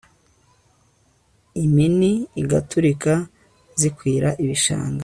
Impini 1.63 2.11
igaturika 2.41 3.13
zikwira 3.79 4.29
ibishanga 4.43 4.99